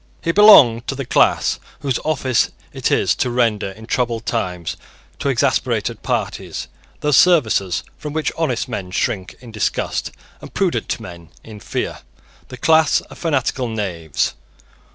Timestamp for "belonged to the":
0.31-1.05